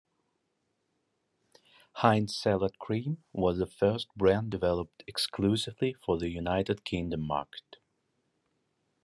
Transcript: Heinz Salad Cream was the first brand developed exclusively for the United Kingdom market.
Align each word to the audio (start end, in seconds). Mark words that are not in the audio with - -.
Heinz 1.97 2.35
Salad 2.35 2.79
Cream 2.79 3.23
was 3.33 3.59
the 3.59 3.67
first 3.67 4.07
brand 4.15 4.49
developed 4.49 5.03
exclusively 5.05 5.93
for 6.03 6.17
the 6.17 6.29
United 6.29 6.83
Kingdom 6.83 7.21
market. 7.21 7.75